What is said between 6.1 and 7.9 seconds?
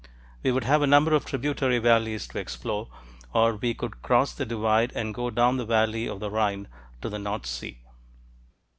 the Rhine to the North Sea.